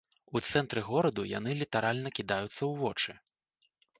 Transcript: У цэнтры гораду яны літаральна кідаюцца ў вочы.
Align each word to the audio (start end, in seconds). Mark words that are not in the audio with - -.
У 0.37 0.39
цэнтры 0.51 0.79
гораду 0.87 1.25
яны 1.33 1.51
літаральна 1.61 2.09
кідаюцца 2.19 2.55
ў 2.71 2.73
вочы. 2.83 3.11